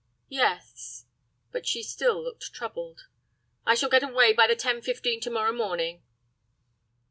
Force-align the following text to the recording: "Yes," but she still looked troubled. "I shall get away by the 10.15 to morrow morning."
"Yes," 0.29 1.05
but 1.51 1.67
she 1.67 1.83
still 1.83 2.23
looked 2.23 2.51
troubled. 2.55 3.01
"I 3.67 3.75
shall 3.75 3.87
get 3.91 4.01
away 4.01 4.33
by 4.33 4.47
the 4.47 4.55
10.15 4.55 5.21
to 5.21 5.29
morrow 5.29 5.53
morning." 5.53 6.01